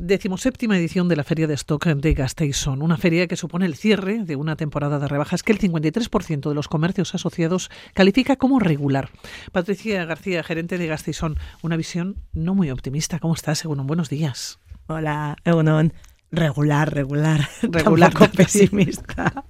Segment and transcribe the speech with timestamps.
[0.00, 4.22] Decimoséptima edición de la Feria de Stock de Gasteiz-On, una feria que supone el cierre
[4.22, 9.10] de una temporada de rebajas que el 53% de los comercios asociados califica como regular.
[9.50, 13.18] Patricia García, gerente de Gasteiz-On, una visión no muy optimista.
[13.18, 14.60] ¿Cómo estás, Según Buenos días.
[14.86, 15.92] Hola, Egunon.
[16.30, 19.44] Regular, regular, regular, con pesimista.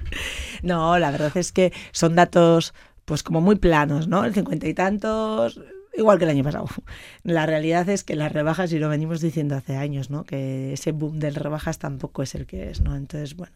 [0.62, 2.72] No, la verdad es que son datos
[3.04, 4.24] pues como muy planos, ¿no?
[4.24, 5.60] El cincuenta y tantos,
[5.98, 6.66] igual que el año pasado.
[7.22, 10.24] La realidad es que las rebajas, y lo venimos diciendo hace años, ¿no?
[10.24, 12.80] que ese boom de rebajas tampoco es el que es.
[12.80, 12.96] ¿no?
[12.96, 13.54] Entonces, bueno,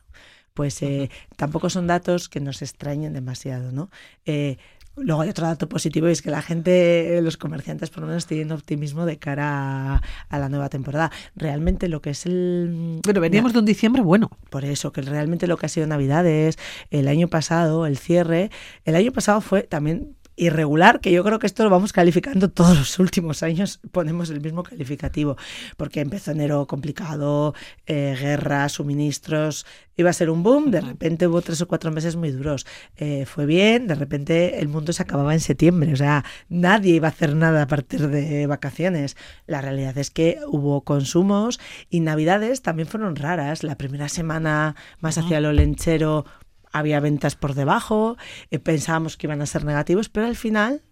[0.55, 3.73] pues eh, tampoco son datos que nos extrañen demasiado.
[3.73, 3.91] ¿no?
[4.27, 4.59] Eh,
[4.97, 8.27] Luego hay otro dato positivo y es que la gente, los comerciantes por lo menos
[8.27, 11.11] tienen optimismo de cara a, la nueva temporada.
[11.35, 13.01] Realmente lo que es el...
[13.03, 14.31] Pero veníamos de un diciembre bueno.
[14.51, 16.59] Por eso, que realmente lo que ha sido Navidades,
[16.91, 18.51] el año pasado, el cierre,
[18.85, 22.79] el año pasado fue también irregular, que yo creo que esto lo vamos calificando todos
[22.79, 25.37] los últimos años, ponemos el mismo calificativo,
[25.77, 27.55] porque empezó enero complicado,
[27.87, 32.17] eh, guerra, suministros, iba a ser un boom, de repente hubo tres o cuatro meses
[32.17, 32.67] muy duros,
[32.97, 37.09] eh, fue bien, de repente el mundo se acababa en septiembre, o sea, nadie iba
[37.09, 39.17] a hacer nada a partir de vacaciones.
[39.47, 41.61] La realidad es que hubo consumos
[41.91, 46.25] y navidades también fueron raras, la primera semana más hacia lo lenchero
[46.73, 48.17] había ventas por debajo,
[48.51, 50.83] eh, pensábamos que iban a ser negativos, pero al final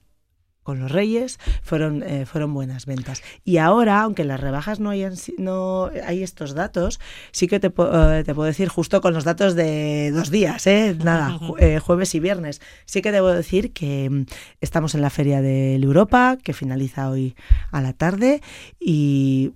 [0.62, 3.22] con los Reyes fueron, eh, fueron buenas ventas.
[3.44, 7.00] Y ahora, aunque las rebajas no, hayan, no hay estos datos,
[7.32, 10.96] sí que te, eh, te puedo decir, justo con los datos de dos días, ¿eh?
[11.02, 11.38] nada,
[11.80, 14.26] jueves y viernes, sí que debo decir que mm,
[14.60, 17.34] estamos en la Feria de Europa, que finaliza hoy
[17.72, 18.42] a la tarde,
[18.78, 19.54] y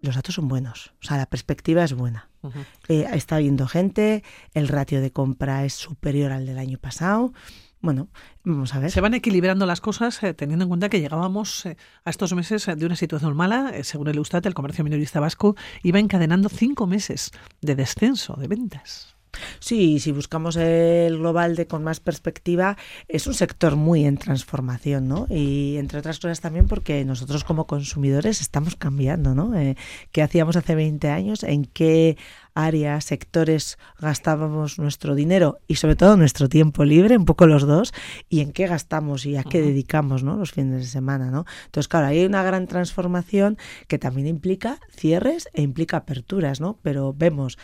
[0.00, 2.29] los datos son buenos, o sea, la perspectiva es buena.
[2.88, 4.22] Eh, está viendo gente,
[4.54, 7.32] el ratio de compra es superior al del año pasado.
[7.82, 8.08] Bueno,
[8.44, 8.90] vamos a ver.
[8.90, 12.66] Se van equilibrando las cosas eh, teniendo en cuenta que llegábamos eh, a estos meses
[12.66, 13.72] de una situación mala.
[13.82, 17.30] según el Eustat, el comercio minorista vasco iba encadenando cinco meses
[17.62, 19.16] de descenso de ventas.
[19.60, 22.76] Sí, si buscamos el global de con más perspectiva,
[23.08, 25.26] es un sector muy en transformación, ¿no?
[25.28, 29.54] Y entre otras cosas también porque nosotros como consumidores estamos cambiando, ¿no?
[29.54, 29.76] Eh,
[30.12, 31.42] ¿Qué hacíamos hace 20 años?
[31.42, 32.16] ¿En qué
[32.54, 37.92] áreas, sectores gastábamos nuestro dinero y sobre todo nuestro tiempo libre, un poco los dos,
[38.28, 40.36] y en qué gastamos y a qué dedicamos ¿no?
[40.36, 41.30] los fines de semana.
[41.30, 41.44] ¿no?
[41.66, 43.58] Entonces, claro, hay una gran transformación
[43.88, 46.78] que también implica cierres e implica aperturas, ¿no?
[46.82, 47.58] pero vemos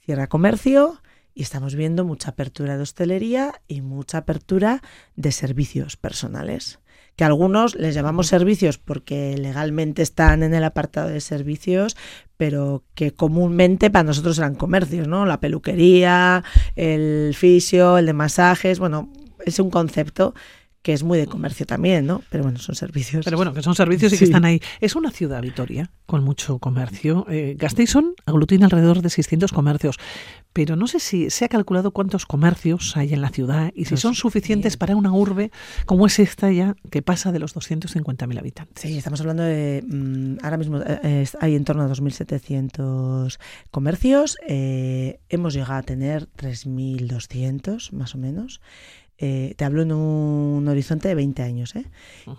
[0.00, 1.00] cierra comercio
[1.34, 4.82] y estamos viendo mucha apertura de hostelería y mucha apertura
[5.16, 6.78] de servicios personales
[7.16, 11.96] que algunos les llamamos servicios porque legalmente están en el apartado de servicios,
[12.36, 15.24] pero que comúnmente para nosotros eran comercios, ¿no?
[15.24, 16.42] La peluquería,
[16.74, 19.12] el fisio, el de masajes, bueno,
[19.44, 20.34] es un concepto
[20.84, 22.22] que es muy de comercio también, ¿no?
[22.28, 23.24] Pero bueno, son servicios.
[23.24, 24.60] Pero bueno, que son servicios y que están ahí.
[24.82, 27.24] Es una ciudad, Vitoria, con mucho comercio.
[27.30, 27.94] Eh, Gasteiz
[28.26, 29.96] aglutina alrededor de 600 comercios,
[30.52, 33.96] pero no sé si se ha calculado cuántos comercios hay en la ciudad y si
[33.96, 35.50] son suficientes para una urbe
[35.86, 38.82] como es esta ya, que pasa de los 250.000 habitantes.
[38.82, 43.38] Sí, estamos hablando de, mm, ahora mismo eh, hay en torno a 2.700
[43.70, 48.60] comercios, eh, hemos llegado a tener 3.200 más o menos.
[49.18, 51.86] Eh, te hablo en un horizonte de 20 años, ¿eh?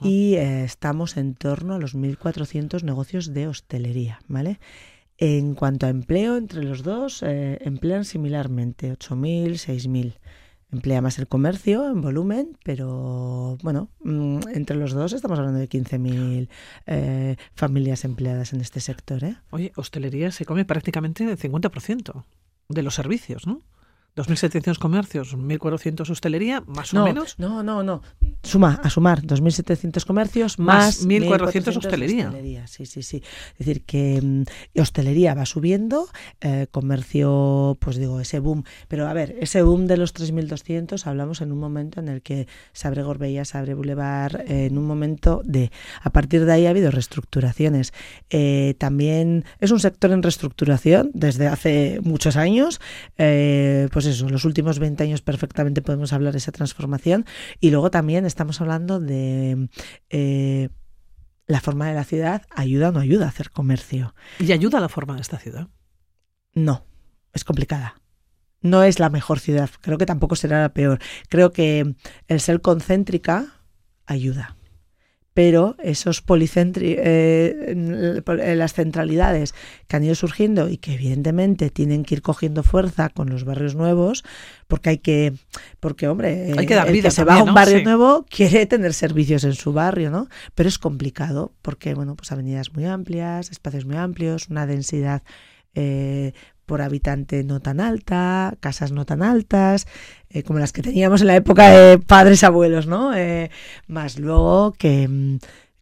[0.01, 4.59] Y eh, estamos en torno a los 1.400 negocios de hostelería, ¿vale?
[5.17, 10.17] En cuanto a empleo, entre los dos emplean similarmente, 8.000, 6.000.
[10.73, 15.69] Emplea más el comercio en volumen, pero bueno, mm, entre los dos estamos hablando de
[15.69, 19.23] 15.000 familias empleadas en este sector.
[19.23, 19.37] ¿eh?
[19.51, 22.25] Oye, hostelería se come prácticamente el 50%
[22.67, 23.61] de los servicios, ¿no?
[24.15, 27.37] 2.700 comercios, 1.400 hostelería, más o menos.
[27.37, 28.01] No, no, no.
[28.43, 32.67] Suma, a sumar, 2.700 comercios más, 1.400 hostelería.
[32.67, 33.21] Sí, sí, sí.
[33.53, 36.07] Es decir, que mm, hostelería va subiendo,
[36.39, 38.63] eh, comercio, pues digo, ese boom.
[38.87, 42.47] Pero a ver, ese boom de los 3.200 hablamos en un momento en el que
[42.71, 45.71] se abre Gorbella, se abre Boulevard, eh, en un momento de...
[46.01, 47.93] A partir de ahí ha habido reestructuraciones.
[48.29, 52.79] Eh, también es un sector en reestructuración desde hace muchos años.
[53.17, 57.25] pues pues eso, los últimos 20 años perfectamente podemos hablar de esa transformación.
[57.59, 59.67] Y luego también estamos hablando de
[60.11, 60.69] eh,
[61.47, 64.13] la forma de la ciudad, ayuda o no ayuda a hacer comercio.
[64.37, 65.69] ¿Y ayuda a la forma de esta ciudad?
[66.53, 66.85] No,
[67.33, 67.95] es complicada.
[68.61, 70.99] No es la mejor ciudad, creo que tampoco será la peor.
[71.27, 71.95] Creo que
[72.27, 73.63] el ser concéntrica
[74.05, 74.55] ayuda
[75.35, 77.75] pero esos policentri eh,
[78.55, 79.53] las centralidades
[79.85, 83.75] que han ido surgiendo y que evidentemente tienen que ir cogiendo fuerza con los barrios
[83.75, 84.23] nuevos,
[84.69, 85.33] porque hay que,
[85.81, 89.43] porque hombre, hay que dar vida se va a un barrio nuevo quiere tener servicios
[89.43, 90.29] en su barrio, ¿no?
[90.55, 95.21] Pero es complicado porque, bueno, pues avenidas muy amplias, espacios muy amplios, una densidad
[95.73, 96.31] eh,
[96.65, 99.87] por habitante no tan alta, casas no tan altas,
[100.29, 103.15] eh, como las que teníamos en la época de padres abuelos, ¿no?
[103.15, 103.51] Eh,
[103.87, 105.37] más luego que mm,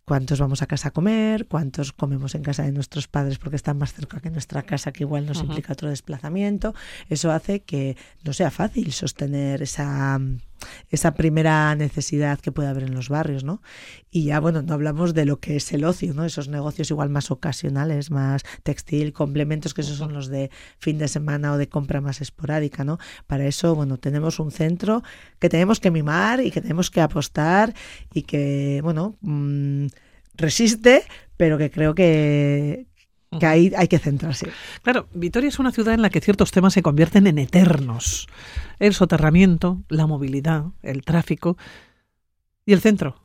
[0.06, 3.78] cuántos vamos a casa a comer, cuántos comemos en casa de nuestros padres porque están
[3.78, 6.76] más cerca que nuestra casa, que igual nos implica otro desplazamiento.
[7.10, 10.20] Eso hace que no sea fácil sostener esa,
[10.90, 13.62] esa primera necesidad que puede haber en los barrios, ¿no?
[14.12, 16.26] Y ya, bueno, no hablamos de lo que es el ocio, ¿no?
[16.26, 21.08] Esos negocios igual más ocasionales, más textil, complementos, que esos son los de fin de
[21.08, 23.00] semana o de compra más esporádica, ¿no?
[23.28, 25.04] Para eso, bueno, tenemos un centro
[25.40, 27.74] que tenemos que mimar y que tenemos que apostar
[28.14, 29.88] y que, bueno, mm,
[30.36, 31.04] resiste,
[31.38, 32.88] pero que creo que,
[33.40, 34.50] que ahí hay que centrarse.
[34.82, 38.28] Claro, Vitoria es una ciudad en la que ciertos temas se convierten en eternos.
[38.80, 41.58] El soterramiento, la movilidad, el tráfico
[42.66, 43.16] y el centro.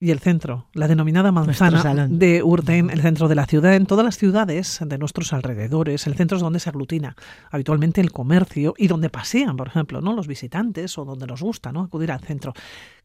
[0.00, 3.74] Y el centro, la denominada manzana de Urten, el centro de la ciudad.
[3.74, 7.16] En todas las ciudades de nuestros alrededores, el centro es donde se aglutina
[7.50, 10.14] habitualmente el comercio y donde pasean, por ejemplo, ¿no?
[10.14, 11.82] los visitantes o donde nos gusta ¿no?
[11.82, 12.52] acudir al centro.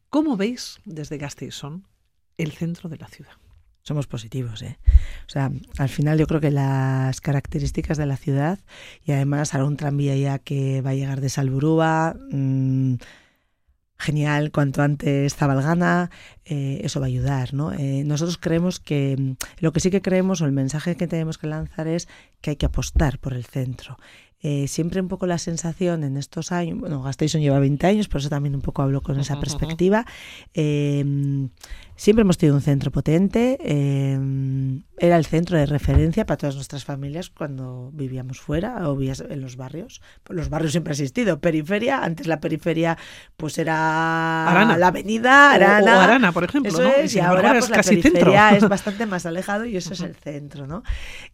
[0.08, 1.82] ¿Cómo veis desde Gasteizen
[2.38, 3.32] el centro de la ciudad.
[3.86, 4.78] Somos positivos, ¿eh?
[5.26, 8.58] O sea, al final yo creo que las características de la ciudad
[9.04, 12.94] y además ahora un tranvía ya que va a llegar de Salburúa, mmm,
[13.98, 16.10] genial, cuanto antes Zabalgana,
[16.46, 17.72] eh, eso va a ayudar, ¿no?
[17.74, 21.36] Eh, nosotros creemos que, mm, lo que sí que creemos o el mensaje que tenemos
[21.36, 22.08] que lanzar es
[22.40, 23.98] que hay que apostar por el centro.
[24.46, 28.20] Eh, siempre un poco la sensación en estos años, bueno, Gasteizen lleva 20 años, por
[28.20, 30.04] eso también un poco hablo con esa perspectiva.
[30.52, 31.48] Em,
[31.96, 36.84] siempre hemos tenido un centro potente, em, era el centro de referencia para todas nuestras
[36.84, 40.02] familias cuando vivíamos fuera o vivías en los barrios.
[40.28, 42.98] Los barrios siempre han existido, periferia, antes la periferia
[43.38, 45.96] pues era la avenida Arana.
[45.96, 46.70] O, Arana, por ejemplo.
[46.70, 50.14] Eso es, y, ahora pues, la periferia es bastante más alejado y eso es el
[50.16, 50.82] centro, ¿no?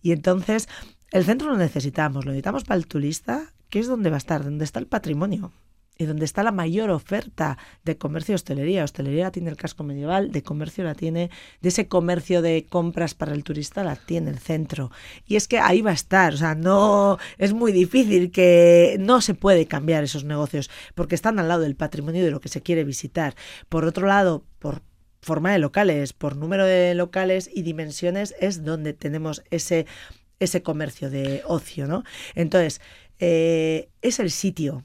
[0.00, 0.68] Y entonces
[1.12, 4.44] el centro lo necesitamos, lo necesitamos para el turista, que es donde va a estar,
[4.44, 5.52] donde está el patrimonio
[6.00, 8.84] y donde está la mayor oferta de comercio y hostelería.
[8.84, 11.30] Hostelería tiene el casco medieval, de comercio la tiene,
[11.60, 14.90] de ese comercio de compras para el turista la tiene el centro.
[15.26, 19.20] Y es que ahí va a estar, o sea, no es muy difícil que no
[19.20, 22.62] se puede cambiar esos negocios porque están al lado del patrimonio de lo que se
[22.62, 23.34] quiere visitar.
[23.68, 24.80] Por otro lado, por
[25.20, 29.84] forma de locales, por número de locales y dimensiones es donde tenemos ese
[30.40, 32.02] ese comercio de ocio, ¿no?
[32.34, 32.80] Entonces,
[33.18, 34.84] eh, es el sitio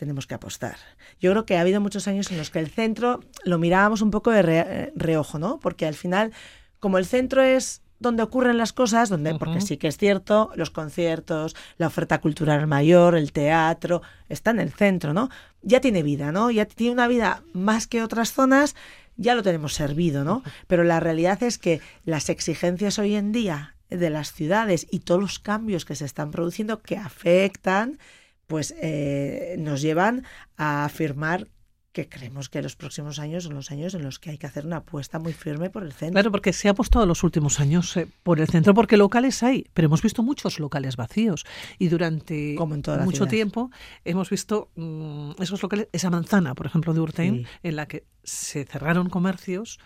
[0.00, 0.76] tenemos que apostar.
[1.20, 4.10] Yo creo que ha habido muchos años en los que el centro lo mirábamos un
[4.10, 5.60] poco de reojo, ¿no?
[5.60, 6.32] Porque al final,
[6.78, 10.70] como el centro es donde ocurren las cosas, donde, porque sí que es cierto, los
[10.70, 14.00] conciertos, la oferta cultural mayor, el teatro,
[14.30, 15.28] está en el centro, ¿no?
[15.60, 16.50] Ya tiene vida, ¿no?
[16.50, 18.74] Ya tiene una vida más que otras zonas,
[19.18, 20.42] ya lo tenemos servido, ¿no?
[20.66, 25.20] Pero la realidad es que las exigencias hoy en día de las ciudades y todos
[25.20, 27.98] los cambios que se están produciendo que afectan,
[28.46, 30.24] pues eh, nos llevan
[30.56, 31.48] a afirmar
[31.92, 34.64] que creemos que los próximos años son los años en los que hay que hacer
[34.64, 36.12] una apuesta muy firme por el centro.
[36.12, 39.66] Claro, porque se ha apostado los últimos años eh, por el centro, porque locales hay,
[39.74, 41.44] pero hemos visto muchos locales vacíos.
[41.78, 42.56] Y durante
[43.04, 43.70] mucho tiempo
[44.04, 48.64] hemos visto mm, esos locales, esa manzana, por ejemplo, de Urtein, en la que se
[48.64, 49.80] cerraron comercios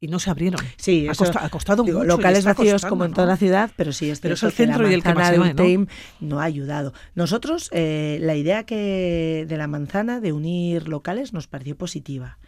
[0.00, 0.60] y no se abrieron.
[0.76, 4.08] Sí, ha, costado, ha costado mucho Locales vacíos como en toda la ciudad, pero sí
[4.08, 5.86] es, pero es el centro y el que más ¿no?
[6.20, 6.40] ¿no?
[6.40, 6.94] ha ayudado.
[7.14, 12.38] Nosotros, eh, la idea que de la manzana de unir locales nos pareció positiva,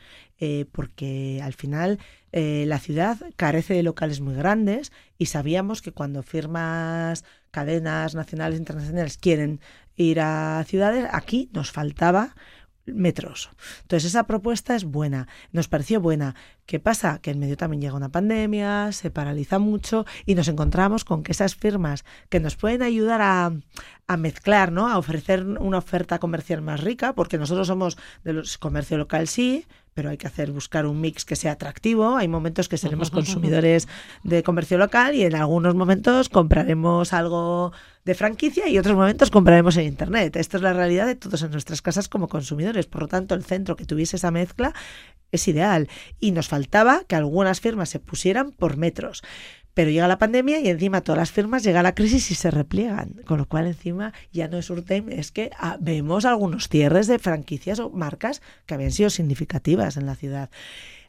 [0.40, 1.98] eh, porque al final
[2.32, 8.56] eh, la ciudad carece de locales muy grandes y sabíamos que cuando firmas cadenas nacionales
[8.56, 9.60] e internacionales quieren
[9.94, 12.34] ir a ciudades, aquí nos faltaba
[12.86, 13.50] metros.
[13.82, 16.34] Entonces esa propuesta es buena, nos pareció buena.
[16.66, 17.18] ¿Qué pasa?
[17.20, 21.32] Que en medio también llega una pandemia, se paraliza mucho y nos encontramos con que
[21.32, 23.52] esas firmas que nos pueden ayudar a,
[24.18, 24.88] mezclar, ¿no?
[24.88, 29.64] A ofrecer una oferta comercial más rica, porque nosotros somos de los comercio local sí,
[29.94, 32.16] pero hay que hacer buscar un mix que sea atractivo.
[32.16, 33.88] Hay momentos que seremos consumidores
[34.22, 37.72] de comercio local y en algunos momentos compraremos algo
[38.04, 40.36] de franquicia y otros momentos compraremos en internet.
[40.36, 42.86] Esta es la realidad de todos en nuestras casas como consumidores.
[42.86, 44.72] Por lo tanto, el centro que tuviese esa mezcla
[45.30, 45.88] es ideal
[46.20, 49.22] y nos faltaba que algunas firmas se pusieran por metros.
[49.74, 53.22] Pero llega la pandemia y encima todas las firmas llega la crisis y se repliegan.
[53.24, 57.18] Con lo cual encima ya no es Urtem, es que ah, vemos algunos cierres de
[57.18, 60.50] franquicias o marcas que habían sido significativas en la ciudad.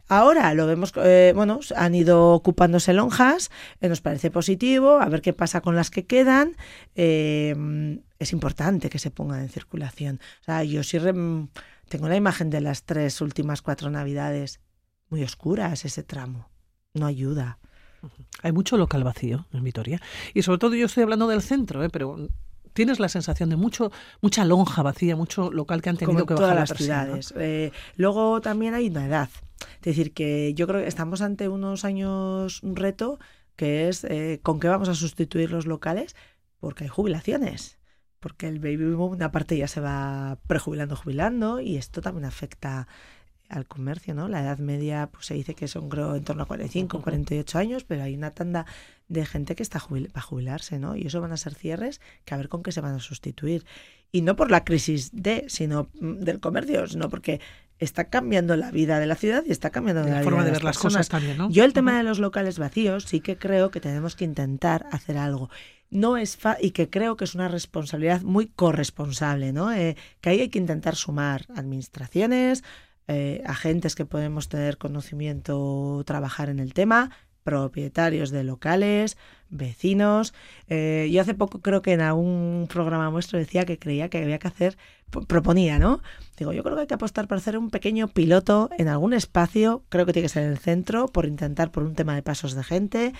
[0.09, 5.21] Ahora lo vemos, eh, bueno, han ido ocupándose lonjas, eh, nos parece positivo, a ver
[5.21, 6.55] qué pasa con las que quedan.
[6.95, 7.55] Eh,
[8.19, 10.19] es importante que se pongan en circulación.
[10.41, 10.97] O sea, yo sí
[11.89, 14.59] tengo la imagen de las tres últimas cuatro navidades
[15.09, 16.49] muy oscuras ese tramo.
[16.93, 17.59] No ayuda.
[18.41, 20.01] Hay mucho local vacío en Vitoria.
[20.33, 21.89] Y sobre todo yo estoy hablando del centro, ¿eh?
[21.89, 22.29] pero
[22.73, 23.91] tienes la sensación de mucho
[24.21, 27.33] mucha lonja vacía, mucho local que han tenido que bajar las ciudades.
[27.37, 29.29] Eh, luego también hay una edad.
[29.75, 33.19] Es decir, que yo creo que estamos ante unos años un reto
[33.55, 36.15] que es eh, con qué vamos a sustituir los locales,
[36.59, 37.77] porque hay jubilaciones
[38.23, 42.87] porque el baby boom, una parte ya se va prejubilando, jubilando, y esto también afecta
[43.49, 44.27] al comercio, ¿no?
[44.27, 47.83] La edad media, pues se dice que son, creo, en torno a 45, 48 años,
[47.83, 48.65] pero hay una tanda
[49.07, 50.95] de gente que está jubil va a jubilarse, ¿no?
[50.95, 53.65] Y eso van a ser cierres que a ver con qué se van a sustituir.
[54.11, 57.41] Y no por la crisis de, sino mm, del comercio, sino porque
[57.79, 60.77] está cambiando la vida de la ciudad y está cambiando la, forma de, ver las
[60.77, 61.49] cosas también, ¿no?
[61.49, 65.17] Yo el tema de los locales vacíos sí que creo que tenemos que intentar hacer
[65.17, 65.49] algo
[65.93, 69.71] no es y que creo que es una responsabilidad muy corresponsable, ¿no?
[69.71, 72.63] Eh, que ahí hay que intentar sumar administraciones,
[73.07, 77.11] eh, agentes que podemos tener conocimiento, trabajar en el tema,
[77.43, 79.17] propietarios de locales,
[79.49, 80.33] vecinos.
[80.69, 84.39] Eh, yo hace poco creo que en algún programa nuestro decía que creía que había
[84.39, 84.77] que hacer,
[85.27, 86.01] proponía, ¿no?
[86.37, 89.83] Digo, yo creo que hay que apostar para hacer un pequeño piloto en algún espacio,
[89.89, 92.55] creo que tiene que ser en el centro, por intentar por un tema de pasos
[92.55, 93.13] de gente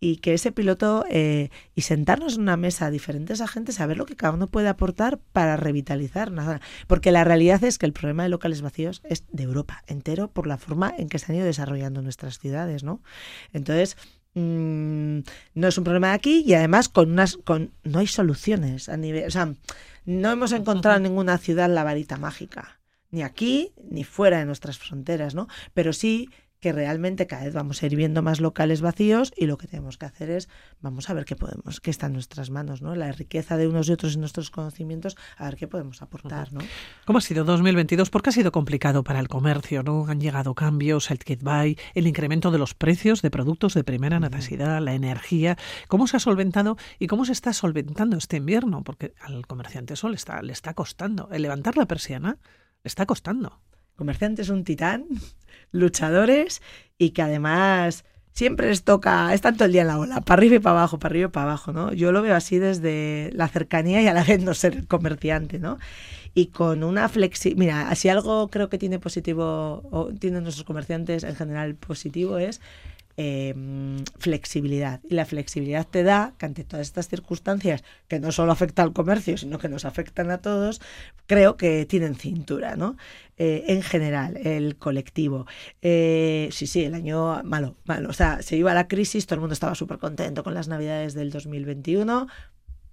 [0.00, 3.98] y que ese piloto eh, y sentarnos en una mesa a diferentes agentes a ver
[3.98, 6.62] lo que cada uno puede aportar para revitalizar nada.
[6.86, 10.46] Porque la realidad es que el problema de locales vacíos es de Europa entero por
[10.46, 13.02] la forma en que se han ido desarrollando nuestras ciudades, ¿no?
[13.52, 13.98] Entonces,
[14.34, 15.18] mm,
[15.54, 18.96] no es un problema de aquí y además con unas con no hay soluciones a
[18.96, 19.52] nivel, o sea,
[20.06, 22.80] no hemos encontrado en ninguna ciudad la varita mágica,
[23.10, 25.46] ni aquí ni fuera de nuestras fronteras, ¿no?
[25.74, 26.30] Pero sí
[26.60, 29.98] que realmente cada vez vamos a ir viendo más locales vacíos y lo que tenemos
[29.98, 30.48] que hacer es
[30.80, 32.94] vamos a ver qué podemos, qué está en nuestras manos, ¿no?
[32.94, 36.60] La riqueza de unos y otros y nuestros conocimientos, a ver qué podemos aportar, ¿no?
[37.06, 38.10] ¿Cómo ha sido 2022?
[38.10, 40.06] Porque ha sido complicado para el comercio, ¿no?
[40.06, 44.20] Han llegado cambios, el kit buy, el incremento de los precios de productos de primera
[44.20, 45.56] necesidad, la energía.
[45.88, 48.84] ¿Cómo se ha solventado y cómo se está solventando este invierno?
[48.84, 51.28] Porque al comerciante eso le está, le está costando.
[51.32, 52.38] El levantar la persiana
[52.82, 53.60] le está costando.
[54.00, 55.04] Comerciante es un titán
[55.72, 56.62] luchadores
[56.96, 60.56] y que además siempre les toca, es tanto el día en la ola, para arriba
[60.56, 61.92] y para abajo, para arriba y para abajo, ¿no?
[61.92, 65.78] Yo lo veo así desde la cercanía y a la vez no ser comerciante, ¿no?
[66.32, 71.36] Y con una flexibilidad, mira, si algo creo que tiene positivo, tienen nuestros comerciantes en
[71.36, 72.62] general positivo, es
[73.22, 75.00] Em, flexibilidad.
[75.04, 78.94] Y la flexibilidad te da que ante todas estas circunstancias, que no solo afecta al
[78.94, 80.80] comercio, sino que nos afectan a todos,
[81.26, 82.96] creo que tienen cintura, ¿no?
[83.42, 85.46] Eh, en general, el colectivo.
[85.80, 88.10] Eh, sí, sí, el año malo, malo.
[88.10, 91.14] O sea, se iba la crisis, todo el mundo estaba súper contento con las navidades
[91.14, 92.26] del 2021,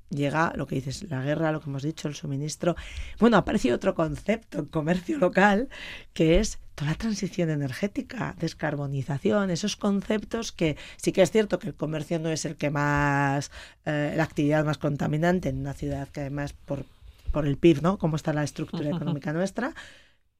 [0.09, 2.77] llega lo que dices, la guerra, lo que hemos dicho, el suministro.
[3.19, 5.67] Bueno, aparecido otro concepto en comercio local
[6.13, 11.67] que es toda la transición energética, descarbonización, esos conceptos que sí que es cierto que
[11.67, 13.51] el comercio no es el que más,
[13.85, 16.85] eh, la actividad más contaminante en una ciudad que además por,
[17.33, 17.97] por el PIB, ¿no?
[17.97, 19.73] Cómo está la estructura económica nuestra,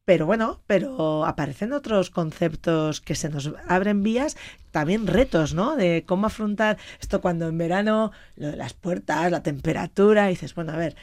[0.07, 4.37] pero bueno, pero aparecen otros conceptos que se nos abren vías,
[4.71, 5.75] también retos, ¿no?
[5.75, 10.55] De cómo afrontar esto cuando en verano, lo de las puertas, la temperatura, y dices,
[10.55, 10.95] bueno, a ver,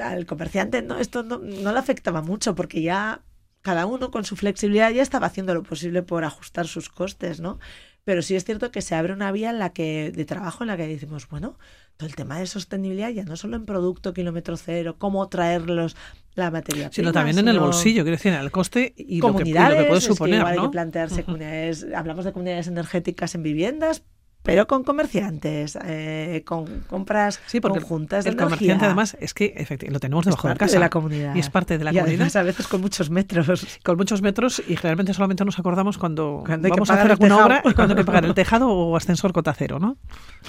[0.00, 3.20] al comerciante no, esto no, no le afectaba mucho porque ya
[3.60, 7.58] cada uno con su flexibilidad ya estaba haciendo lo posible por ajustar sus costes, ¿no?
[8.04, 10.68] Pero sí es cierto que se abre una vía en la que, de trabajo en
[10.68, 11.58] la que decimos, bueno,
[11.98, 15.96] todo el tema de sostenibilidad ya no solo en producto kilómetro cero, cómo traerlos
[16.36, 19.44] la materia sino también en el bolsillo, quiero decir, en el coste y lo que,
[19.44, 20.44] puede suponer.
[20.46, 24.04] hay que plantearse comunidades, hablamos de comunidades energéticas en viviendas,
[24.48, 29.52] pero con comerciantes, eh, con compras sí, porque conjuntas el comerciante además es que
[29.90, 31.34] lo tenemos debajo de casa de la comunidad.
[31.34, 32.34] y es parte de la y comunidad.
[32.34, 33.46] a veces con muchos metros.
[33.84, 37.74] Con muchos metros y generalmente solamente nos acordamos cuando, vamos a hacer alguna obra y
[37.74, 39.98] cuando hay que pagar el tejado o ascensor cota cero ¿no?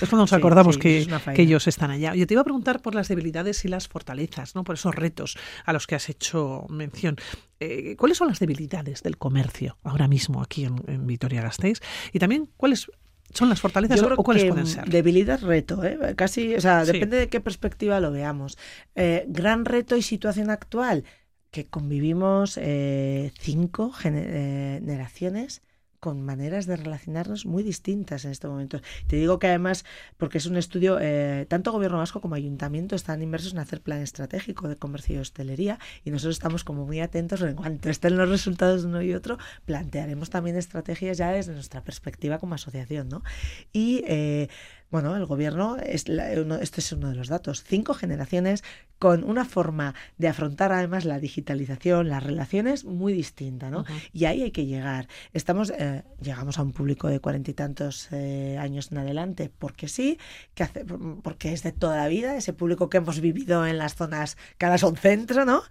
[0.01, 2.15] es cuando nos acordamos que, que, ellos están allá.
[2.15, 4.63] Yo te iba a preguntar por las debilidades y las fortalezas ¿no?
[4.63, 7.17] por esos retos a los que has hecho mención.
[7.59, 11.81] Eh, ¿Cuáles son las debilidades del comercio ahora mismo aquí en, en Vitoria-Gasteiz?
[12.13, 12.89] Y también, ¿cuáles
[13.33, 14.85] ¿Son las fortalezas o cuáles pueden ser?
[14.89, 16.15] Debilidad, reto, ¿eh?
[16.15, 18.57] casi, o sea, depende de qué perspectiva lo veamos.
[18.95, 21.03] Eh, gran reto y situación actual,
[21.51, 25.61] que convivimos eh, cinco generaciones
[25.99, 28.81] con maneras de relacionarnos muy distintas en este momento.
[29.07, 29.85] Te digo que además,
[30.17, 34.01] porque es un estudio, eh, tanto gobierno vasco como ayuntamiento están inmersos en hacer plan
[34.01, 38.29] estratégico de comercio y hostelería y nosotros estamos como muy atentos en cuanto estén los
[38.29, 43.09] resultados de uno y otro, plantearemos también estrategias ya desde nuestra perspectiva como asociación.
[43.09, 43.23] ¿no?
[43.71, 44.49] Y eh,
[44.91, 48.63] bueno, el gobierno, es este es uno de los datos, cinco generaciones
[48.99, 53.85] con una forma de afrontar además la digitalización, las relaciones muy distinta, ¿no?
[54.11, 55.07] Y ahí hay que llegar.
[55.33, 59.87] Estamos, eh, llegamos a un público de cuarenta y tantos eh, años en adelante, porque
[59.87, 60.19] sí,
[60.53, 60.85] que hace,
[61.23, 64.65] porque es de toda la vida, ese público que hemos vivido en las zonas que
[64.65, 65.63] ahora son centro, ¿no?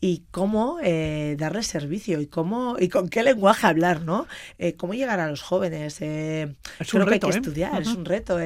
[0.00, 4.26] Y cómo eh, darle servicio y cómo y con qué lenguaje hablar, ¿no?
[4.76, 6.00] cómo llegar a los jóvenes.
[6.00, 8.38] es un reto, que hay que estudiar, es un reto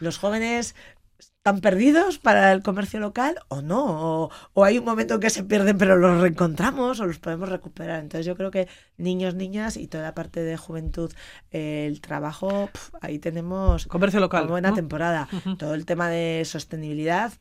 [0.00, 0.74] los jóvenes
[1.18, 5.44] están perdidos para el comercio local o no, o, hay un momento en que se
[5.44, 8.00] pierden pero los reencontramos o los podemos recuperar.
[8.00, 11.12] Entonces yo creo que niños, niñas y toda la parte de juventud,
[11.52, 12.68] el trabajo,
[13.00, 15.28] ahí tenemos comercio local, buena temporada.
[15.56, 17.32] Todo el tema de sostenibilidad,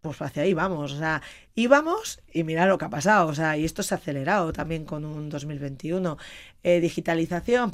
[0.00, 1.20] pues hacia ahí vamos, o sea,
[1.56, 4.84] íbamos y mira lo que ha pasado, o sea, y esto se ha acelerado también
[4.84, 6.16] con un 2021.
[6.62, 7.72] Eh, digitalización,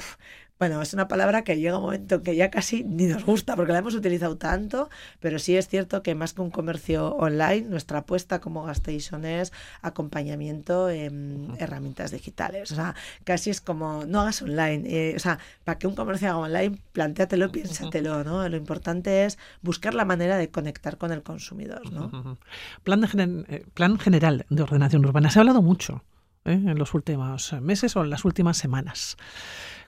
[0.57, 3.73] bueno, es una palabra que llega un momento que ya casi ni nos gusta porque
[3.73, 7.99] la hemos utilizado tanto, pero sí es cierto que más que un comercio online, nuestra
[7.99, 12.71] apuesta como Gastation es acompañamiento en herramientas digitales.
[12.71, 12.95] O sea,
[13.25, 14.83] casi es como, no hagas online.
[14.85, 18.47] Eh, o sea, para que un comercio haga online, plantéatelo, piénsatelo, ¿no?
[18.47, 22.37] Lo importante es buscar la manera de conectar con el consumidor, ¿no?
[22.83, 25.29] Plan, de eh, plan general de ordenación urbana.
[25.29, 26.01] Se ha hablado mucho
[26.45, 26.53] ¿eh?
[26.53, 29.17] en los últimos meses o en las últimas semanas.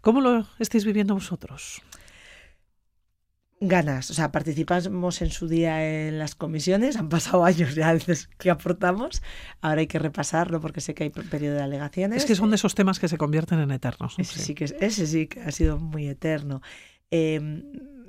[0.01, 1.81] ¿Cómo lo estáis viviendo vosotros?
[3.59, 8.29] ganas, o sea, participamos en su día en las comisiones, han pasado años ya veces
[8.37, 9.21] que aportamos,
[9.61, 12.23] ahora hay que repasarlo porque sé que hay periodo de alegaciones.
[12.23, 14.15] Es que son de esos temas que se convierten en eternos.
[14.17, 16.61] Ese sí, que, ese sí que ha sido muy eterno.
[17.09, 17.63] Em,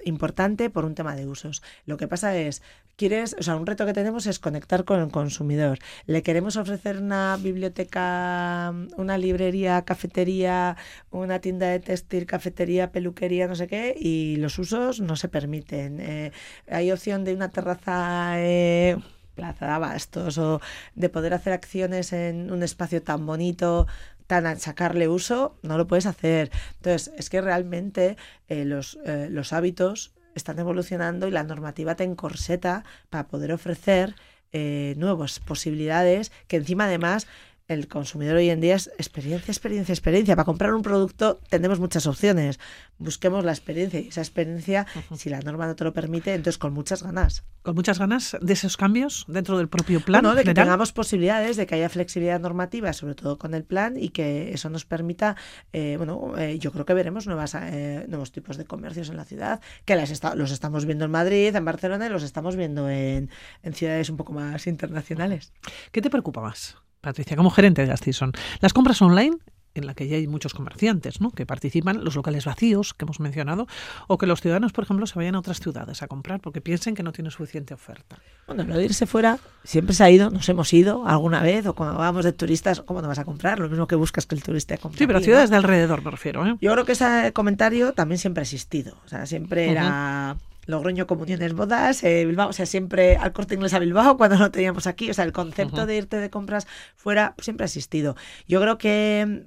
[0.09, 1.63] importante por un tema de usos.
[1.87, 2.63] Lo que pasa es,
[2.97, 5.79] quieres, o sea, un reto que tenemos es conectar con el consumidor.
[6.07, 10.77] Le queremos ofrecer una biblioteca, una librería, cafetería,
[11.11, 16.01] una tienda de textil, cafetería, peluquería, no sé qué, y los usos no se permiten.
[16.01, 16.33] Eh,
[16.69, 18.97] hay opción de una terraza eh,
[19.37, 20.61] plaza de abastos o
[20.97, 23.87] de poder hacer acciones en un espacio tan bonito
[24.29, 26.53] tan a sacarle uso, no lo puedes hacer.
[26.77, 28.17] Entonces, es que realmente
[28.47, 34.15] eh, los, eh, los hábitos están evolucionando y la normativa te encorseta para poder ofrecer
[34.53, 37.27] eh, nuevas posibilidades que encima además
[37.69, 40.35] el consumidor hoy en día es experiencia, experiencia, experiencia.
[40.35, 42.59] Para comprar un producto tenemos muchas opciones.
[42.97, 46.73] Busquemos la experiencia y esa experiencia, si la norma no te lo permite, entonces con
[46.73, 47.45] muchas ganas.
[47.63, 50.23] Con muchas ganas de esos cambios dentro del propio plan.
[50.23, 53.97] No, de que tengamos posibilidades, de que haya flexibilidad normativa, sobre todo con el plan,
[53.99, 55.37] y que eso nos permita,
[55.75, 59.27] eh, bueno, eh, yo creo que veremos nuevas, eh, nuevos tipos de comercios en la
[59.27, 63.31] ciudad, que las los estamos viendo en Madrid, en Barcelona y los estamos viendo en,
[63.63, 65.53] en ciudades un poco más internacionales.
[65.93, 66.77] ¿Qué te preocupa más?
[67.01, 69.37] Patricia, como gerente de Gastison, las compras online
[69.79, 71.31] en la que ya hay muchos comerciantes ¿no?
[71.31, 73.67] que participan, los locales vacíos que hemos mencionado,
[74.07, 76.95] o que los ciudadanos, por ejemplo, se vayan a otras ciudades a comprar porque piensen
[76.95, 78.19] que no tiene suficiente oferta.
[78.47, 81.75] Bueno, lo de irse fuera siempre se ha ido, nos hemos ido alguna vez, o
[81.75, 83.59] cuando vamos de turistas, ¿cómo no vas a comprar?
[83.59, 84.99] Lo mismo que buscas que el turista compre.
[84.99, 86.47] Sí, pero ciudades de alrededor me refiero.
[86.47, 86.57] ¿eh?
[86.61, 88.97] Yo creo que ese comentario también siempre ha existido.
[89.05, 90.37] O sea, siempre era.
[90.69, 94.51] Logroño Comuniones Bodas, eh, Bilbao, o sea, siempre al corte inglés a Bilbao cuando no
[94.51, 98.17] teníamos aquí, o sea, el concepto de irte de compras fuera siempre ha existido.
[98.47, 99.47] Yo creo que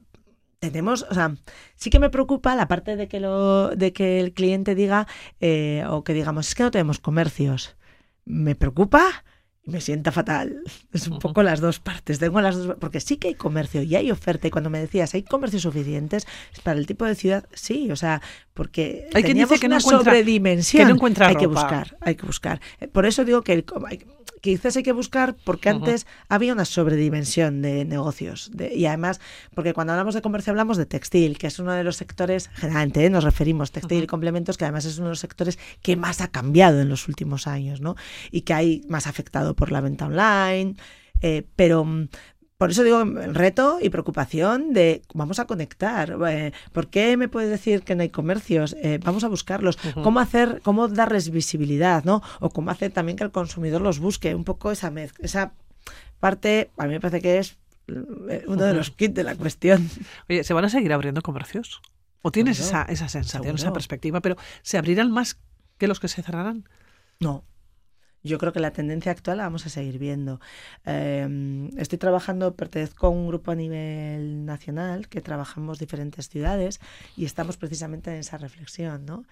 [0.58, 1.36] tenemos, o sea,
[1.76, 5.08] sí que me preocupa la parte de que lo, de que el cliente diga
[5.40, 7.76] eh, o que digamos es que no tenemos comercios.
[8.26, 9.24] Me preocupa
[9.66, 10.62] me sienta fatal.
[10.94, 12.20] Es un poco las dos partes.
[12.20, 14.48] Tengo las dos, porque sí que hay comercio y hay oferta.
[14.48, 16.28] Y cuando me decías, ¿hay comercios suficientes
[16.64, 17.46] para el tipo de ciudad?
[17.54, 18.22] Sí, o sea,
[18.54, 20.82] porque hay quien dice que no sobredimensión.
[20.82, 22.60] Que no encuentra hay que buscar, hay que buscar.
[22.92, 23.66] Por eso digo que el,
[24.42, 28.52] quizás hay que buscar porque antes había una sobredimensión de negocios.
[28.76, 29.22] y además,
[29.54, 33.06] porque cuando hablamos de comercio hablamos de textil, que es uno de los sectores, generalmente
[33.06, 33.10] ¿eh?
[33.10, 36.30] nos referimos textil y complementos, que además es uno de los sectores que más ha
[36.30, 37.96] cambiado en los últimos años, ¿no?
[38.32, 40.76] Y que hay más afectado por la venta online.
[41.22, 41.86] Eh, pero
[42.62, 46.16] por eso digo reto y preocupación de vamos a conectar.
[46.30, 48.76] Eh, ¿Por qué me puedes decir que no hay comercios?
[48.84, 49.80] Eh, vamos a buscarlos.
[50.04, 52.22] ¿Cómo hacer, cómo darles visibilidad, ¿no?
[52.40, 54.36] O cómo hacer también que el consumidor los busque.
[54.36, 55.54] Un poco esa esa
[56.20, 59.90] parte, a mí me parece que es eh, uno de los kits de la cuestión.
[60.30, 61.82] Oye, ¿se van a seguir abriendo comercios?
[62.22, 64.22] ¿O tienes esa, esa sensación, esa perspectiva?
[64.22, 65.40] Pero ¿se abrirán más
[65.80, 66.70] que los que se cerrarán?
[67.20, 67.44] No,
[68.24, 70.40] yo creo que la tendencia actual la vamos a seguir viendo.
[70.86, 76.80] Em, estoy trabajando, pertenezco a un grupo a nivel nacional que trabajamos diferentes ciudades
[77.18, 79.26] y estamos precisamente en esa reflexión, ¿no?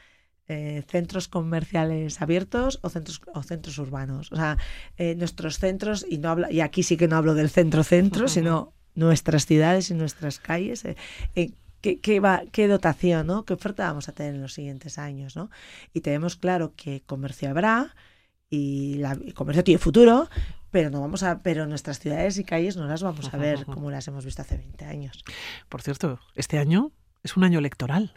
[0.51, 4.31] Eh, centros comerciales abiertos o centros o centros urbanos.
[4.31, 4.57] O sea,
[4.97, 8.73] eh, nuestros centros, y no habla, y aquí sí que no hablo del centro-centro, sino
[8.95, 10.85] nuestras ciudades y nuestras calles.
[10.85, 13.45] Eh, ¿Qué, va, qué dotación, ¿no?
[13.45, 15.35] qué oferta vamos a tener en los siguientes años.
[15.35, 15.51] ¿no?
[15.93, 17.95] Y tenemos claro que comercio habrá
[18.49, 20.29] y la, el comercio tiene futuro,
[20.71, 23.91] pero no vamos a pero nuestras ciudades y calles no las vamos a ver como
[23.91, 25.23] las hemos visto hace 20 años.
[25.67, 26.91] Por cierto, este año
[27.23, 28.13] es un año electoral.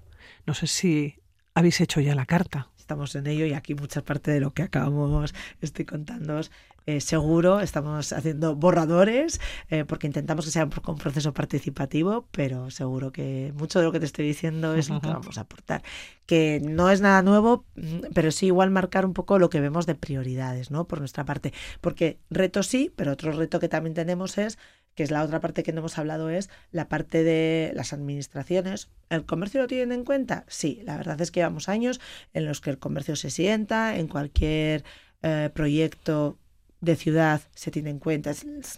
[0.47, 1.17] No sé si
[1.55, 2.71] habéis hecho ya la carta.
[2.83, 6.41] Estamos en ello y aquí mucha parte de lo que acabamos estoy contando
[6.87, 9.41] eh, seguro, estamos haciendo borradores
[9.71, 14.01] eh, porque intentamos que sea un, proceso participativo, pero seguro que mucho de lo que
[14.01, 15.85] te estoy diciendo es lo que vamos a aportar.
[16.27, 19.87] Que no es nada nuevo, mm, pero sí igual marcar un poco lo que vemos
[19.87, 20.89] de prioridades, ¿no?
[20.89, 21.53] Por nuestra parte.
[21.81, 24.59] Porque reto sí, pero otro reto que también tenemos es
[24.95, 28.91] que es la otra parte que no hemos hablado, es la parte de las administraciones.
[29.09, 30.45] ¿El comercio lo tienen en cuenta?
[30.49, 32.01] Sí, la verdad es que llevamos años
[32.35, 34.85] en los que el comercio se sienta, en cualquier
[35.23, 36.39] eh, proyecto
[36.81, 38.33] de ciudad se tiene en cuenta,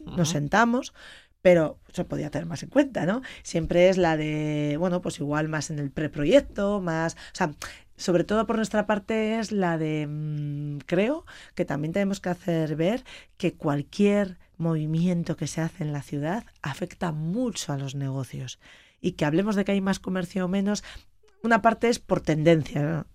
[0.05, 0.93] nos sentamos,
[1.41, 3.23] pero se podía tener más en cuenta, ¿no?
[3.43, 7.55] Siempre es la de, bueno, pues igual más en el preproyecto, más, o sea,
[7.97, 11.25] sobre todo por nuestra parte es la de, mm, creo
[11.55, 13.05] que también tenemos que hacer ver
[13.37, 18.59] que cualquier movimiento que se hace en la ciudad afecta mucho a los negocios
[19.01, 20.83] y que hablemos de que hay más comercio o menos,
[21.43, 23.07] una parte es por tendencia.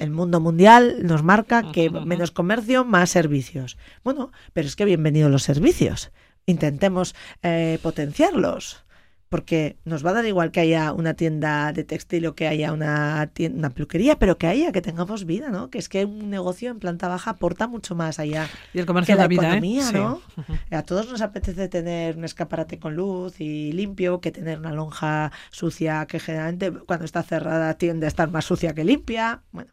[0.00, 3.78] El mundo mundial nos marca que menos comercio, más servicios.
[4.02, 6.10] Bueno, pero es que bienvenidos los servicios.
[6.46, 8.85] Intentemos eh, potenciarlos
[9.28, 12.72] porque nos va a dar igual que haya una tienda de textil o que haya
[12.72, 15.68] una, tienda, una peluquería, pero que haya, que tengamos vida, ¿no?
[15.68, 19.16] Que es que un negocio en planta baja aporta mucho más allá y el comercio
[19.16, 19.46] que la, vida, ¿eh?
[19.58, 20.20] economía, ¿no?
[20.70, 25.32] A todos nos apetece tener un escaparate con luz y limpio que tener una lonja
[25.50, 29.42] sucia que generalmente cuando está cerrada tiende a estar más sucia que limpia.
[29.50, 29.72] Bueno,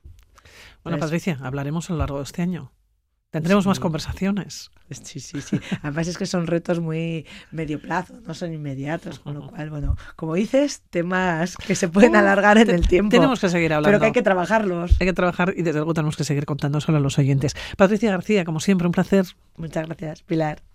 [0.83, 2.71] bueno pues Patricia, hablaremos a lo largo de este año.
[3.33, 4.69] Tendremos más conversaciones.
[4.91, 5.59] Sí, sí, sí.
[5.81, 9.97] Además es que son retos muy medio plazo, no son inmediatos, con lo cual, bueno,
[10.15, 13.09] como dices, temas que se pueden alargar en el tiempo.
[13.09, 13.87] Tenemos que seguir hablando.
[13.87, 14.97] Pero que hay que trabajarlos.
[14.99, 17.55] Hay que trabajar y desde luego tenemos que seguir contándoselo a los oyentes.
[17.75, 19.25] Patricia García, como siempre, un placer.
[19.57, 20.61] Muchas gracias, Pilar.